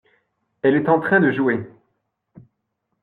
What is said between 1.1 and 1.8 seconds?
de jouer.